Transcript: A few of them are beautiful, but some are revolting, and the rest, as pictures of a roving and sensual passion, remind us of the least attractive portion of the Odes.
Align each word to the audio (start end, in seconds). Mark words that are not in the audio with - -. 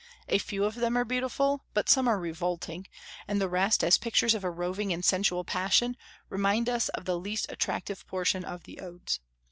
A 0.27 0.39
few 0.39 0.63
of 0.65 0.73
them 0.73 0.97
are 0.97 1.05
beautiful, 1.05 1.63
but 1.75 1.87
some 1.87 2.07
are 2.07 2.19
revolting, 2.19 2.87
and 3.27 3.39
the 3.39 3.47
rest, 3.47 3.83
as 3.83 3.99
pictures 3.99 4.33
of 4.33 4.43
a 4.43 4.49
roving 4.49 4.91
and 4.91 5.05
sensual 5.05 5.43
passion, 5.43 5.95
remind 6.27 6.67
us 6.67 6.89
of 6.89 7.05
the 7.05 7.19
least 7.19 7.45
attractive 7.49 8.07
portion 8.07 8.43
of 8.43 8.63
the 8.63 8.79
Odes. 8.79 9.19